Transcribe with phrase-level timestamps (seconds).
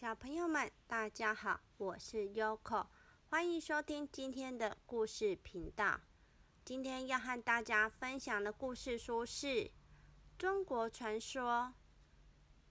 [0.00, 2.86] 小朋友们，大家好，我是 Yoko，
[3.28, 6.00] 欢迎收听今天的故事频道。
[6.64, 9.70] 今天要和大家分享的故事书是
[10.38, 11.74] 中国传说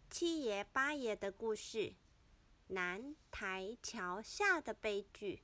[0.10, 1.94] 七爷八爷的故事——
[2.70, 5.44] 南台桥下的悲剧。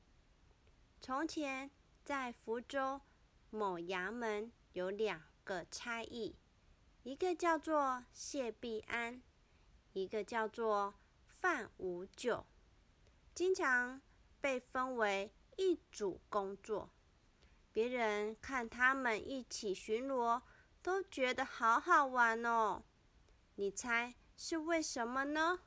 [1.00, 1.70] 从前，
[2.04, 3.00] 在福州
[3.52, 6.36] 某衙门有两个差役，
[7.04, 9.22] 一个叫做谢必安，
[9.94, 10.96] 一个叫做
[11.46, 12.44] 范无咎，
[13.36, 14.02] 经常
[14.42, 16.90] 被分为一组工作。
[17.72, 20.42] 别人看他们一起巡逻，
[20.82, 22.82] 都觉得好好玩哦。
[23.58, 25.60] 你猜是为什么呢？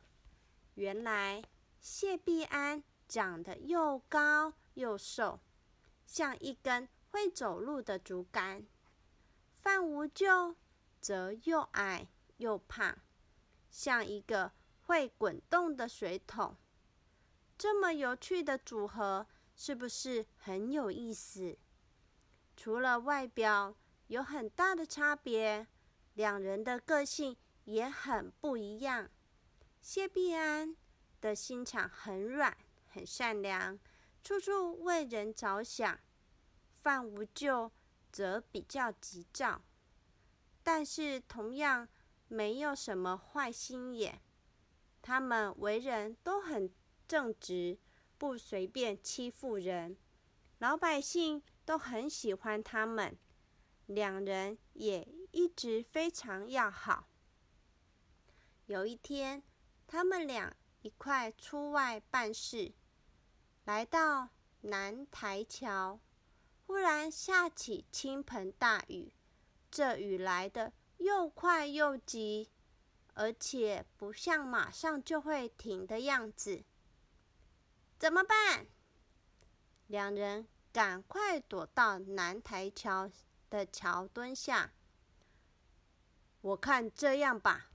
[0.74, 1.44] 原来
[1.78, 5.38] 谢必安长得又高又瘦，
[6.04, 8.64] 像一根会走路的竹竿；
[9.52, 10.56] 范无咎
[11.00, 12.08] 则又矮
[12.38, 12.98] 又胖，
[13.70, 14.50] 像一个
[14.88, 16.56] 会滚动的水桶。
[17.58, 21.58] 这么有趣的组合，是不是很有意思？
[22.56, 25.66] 除了外表有很大的差别，
[26.14, 29.10] 两人的个性也很不一样。
[29.82, 30.74] 谢必安
[31.20, 33.78] 的心肠很软，很善良，
[34.24, 35.98] 处处为人着想；
[36.80, 37.70] 范无咎
[38.10, 39.60] 则比较急躁，
[40.62, 41.86] 但是同样
[42.26, 44.22] 没有什么坏心眼。
[45.08, 46.70] 他们为人都很
[47.06, 47.78] 正直，
[48.18, 49.96] 不随便欺负人，
[50.58, 51.42] 老百姓。
[51.64, 53.18] 都很喜欢他们，
[53.84, 57.08] 两人也一直非常要好。
[58.64, 59.42] 有一天，
[59.86, 62.72] 他们俩一块出外办事，
[63.64, 64.30] 来到
[64.62, 66.00] 南台桥，
[66.66, 69.12] 忽然下起倾盆大雨。
[69.70, 72.48] 这雨来的又快又急，
[73.18, 76.64] 而且不像马上就会停的样子。
[77.98, 78.66] 怎么办？
[79.88, 80.48] 两人。
[80.70, 83.10] 赶快躲到南台桥
[83.50, 84.74] 的桥墩下。
[86.42, 87.70] 我看这样吧。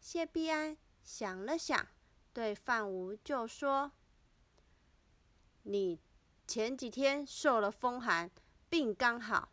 [0.00, 1.88] 谢必安想了想，
[2.34, 3.92] 对范无咎说
[5.62, 5.98] ：“你
[6.46, 8.30] 前几天受了风寒，
[8.68, 9.52] 病刚好，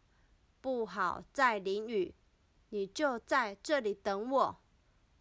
[0.60, 2.14] 不好再淋雨，
[2.70, 4.62] 你就在这里等我，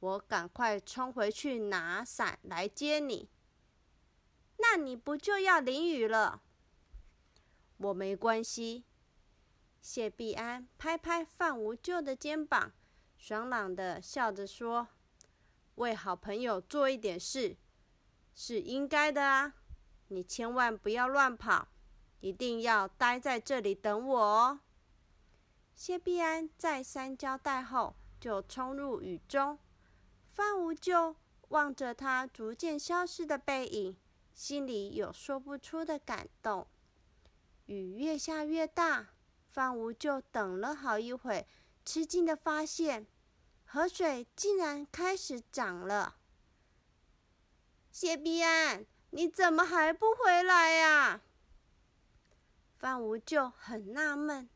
[0.01, 3.31] 我赶快冲回去拿伞来接你。
[4.57, 6.43] 那你不就要淋雨了？”
[7.79, 8.85] 我没关系。
[9.81, 12.73] 谢必安拍拍范无咎的肩膀，
[13.17, 14.89] 爽朗的笑着说
[15.77, 17.57] ：“为好朋友做一点事，
[18.35, 19.55] 是应该的啊！
[20.09, 21.69] 你千万不要乱跑，
[22.21, 24.61] 一定要待在这里等我哦。”
[25.75, 29.59] 谢必安再三交代后，就冲入雨中。
[30.33, 31.17] 范无咎
[31.49, 33.97] 望着他逐渐消失的背影，
[34.33, 36.67] 心里有说不出的感动。
[37.67, 39.09] 雨越下越大，
[39.49, 41.47] 范无咎等了好一会，
[41.85, 43.07] 吃惊的发现
[43.65, 46.17] 河水竟然开始涨了。
[47.91, 51.21] 谢必安，你怎么还不回来呀？
[52.79, 54.49] 范无咎很纳闷，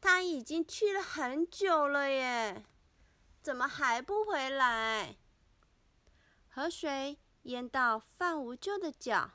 [0.00, 2.64] 他已经去了很久了耶，
[3.42, 5.16] 怎么还不回来？
[6.48, 9.32] 河水淹到范无咎的脚，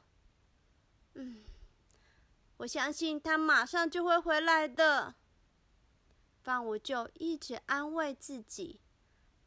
[1.15, 1.43] 嗯。
[2.57, 5.13] 我相信他马上就会回来的。
[6.41, 8.79] 范无咎一直安慰自己，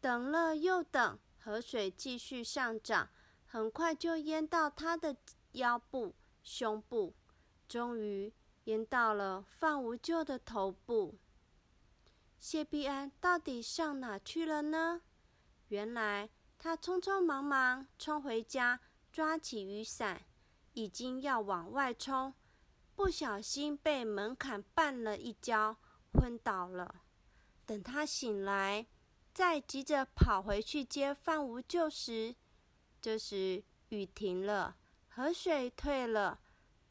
[0.01, 3.09] 等了又等，河水继续上涨，
[3.47, 5.17] 很快就淹到他的
[5.53, 7.15] 腰部、胸部，
[7.67, 8.33] 终于
[8.65, 11.19] 淹到了范无咎的头部。
[12.41, 15.03] 谢必安到底上哪去了呢？
[15.69, 18.81] 原来他匆匆忙忙冲回家，
[19.13, 20.25] 抓起雨伞，
[20.73, 22.33] 已经要往外冲。
[22.97, 25.77] 不小心被门槛绊了一跤，
[26.13, 27.03] 昏倒了。
[27.67, 28.87] 等他醒来，
[29.33, 32.35] 再急着跑回去接范无咎时，
[33.01, 34.77] 这时雨停了，
[35.09, 36.41] 河水退了，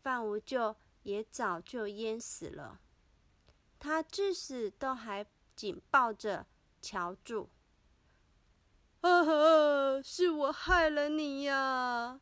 [0.02, 2.80] 范无咎也早就淹死了。
[3.78, 5.26] 他至死都还
[5.60, 6.46] 紧抱着
[6.82, 7.50] 乔柱。
[9.02, 10.02] 呵呵！
[10.02, 12.22] 是我害了你呀！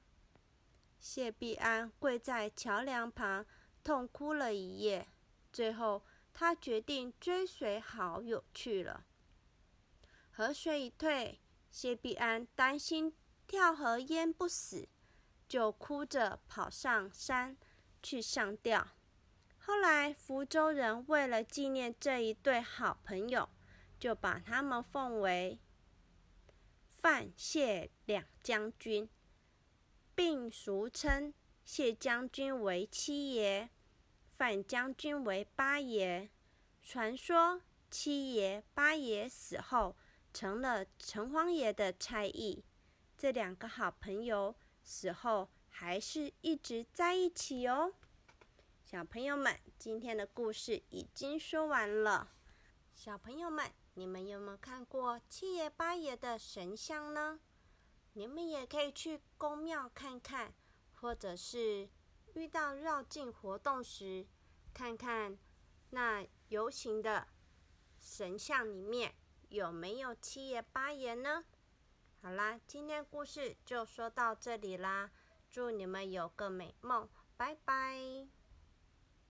[1.00, 3.46] 谢必安跪在桥梁旁。
[3.84, 5.08] 痛哭了一夜，
[5.54, 6.02] 最后
[6.34, 9.06] 他决定追随好友去了。
[10.32, 14.90] 河水一退，谢必安担心跳河淹不死，
[15.48, 17.56] 就哭着跑上山
[18.02, 18.88] 去上吊。
[19.68, 23.50] 后来福州人为了纪念这一对好朋友，
[24.00, 25.60] 就把他们奉为
[26.88, 29.10] 范谢两将军，
[30.16, 31.34] 并俗称
[31.66, 33.68] 谢将军为七爷，
[34.32, 36.30] 范将军为八爷。
[36.82, 37.62] 传说
[37.92, 39.98] 七爷、八爷死后
[40.34, 42.64] 成了城隍爷的差役，
[43.18, 47.94] 这两个好朋友死后还是一直在一起哦。
[48.90, 52.32] 小朋友们，今天的故事已经说完了。
[52.96, 57.42] 小朋友们，你们有没有看过七爷八爷的神像呢？
[58.14, 60.54] 你们也可以去宫庙看看，
[60.94, 61.90] 或者是
[62.34, 64.26] 遇到绕境活动时，
[64.74, 65.38] 看看
[65.90, 67.28] 那游行的
[68.00, 69.14] 神像里面
[69.50, 71.44] 有没有七爷八爷呢？
[72.22, 75.12] 好啦，今天故事就说到这里啦，
[75.50, 78.30] 祝你们有个美梦，拜拜。